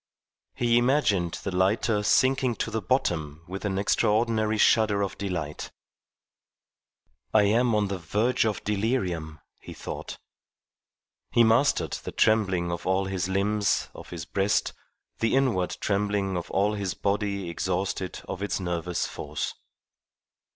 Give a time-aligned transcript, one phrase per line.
[0.55, 5.71] He imagined the lighter sinking to the bottom with an extraordinary shudder of delight.
[7.35, 10.17] "I am on the verge of delirium," he thought.
[11.29, 14.73] He mastered the trembling of all his limbs, of his breast,
[15.19, 19.53] the inward trembling of all his body exhausted of its nervous force.